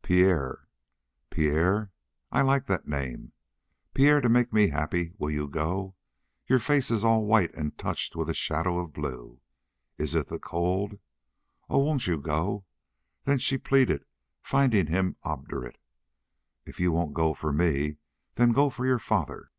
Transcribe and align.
"Pierre." 0.00 0.68
"Pierre? 1.28 1.90
I 2.30 2.40
like 2.42 2.66
that 2.66 2.86
name. 2.86 3.32
Pierre, 3.94 4.20
to 4.20 4.28
make 4.28 4.52
me 4.52 4.68
happy, 4.68 5.12
will 5.18 5.28
you 5.32 5.48
go? 5.48 5.96
Your 6.46 6.60
face 6.60 6.88
is 6.92 7.04
all 7.04 7.24
white 7.26 7.52
and 7.56 7.76
touched 7.76 8.14
with 8.14 8.30
a 8.30 8.32
shadow 8.34 8.78
of 8.78 8.92
blue. 8.92 9.40
It 9.98 10.04
is 10.04 10.12
the 10.12 10.38
cold. 10.38 11.00
Oh, 11.68 11.78
won't 11.78 12.06
you 12.06 12.16
go?" 12.20 12.64
Then 13.24 13.38
she 13.38 13.58
pleaded, 13.58 14.04
finding 14.40 14.86
him 14.86 15.16
obdurate: 15.24 15.78
"If 16.64 16.78
you 16.78 16.92
won't 16.92 17.12
go 17.12 17.34
for 17.34 17.52
me, 17.52 17.96
then 18.34 18.52
go 18.52 18.70
for 18.70 18.86
your 18.86 19.00
father." 19.00 19.50